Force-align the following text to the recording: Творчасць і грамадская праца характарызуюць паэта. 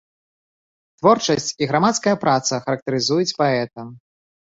Творчасць 1.01 1.51
і 1.63 1.67
грамадская 1.71 2.13
праца 2.23 2.53
характарызуюць 2.63 3.35
паэта. 3.43 3.81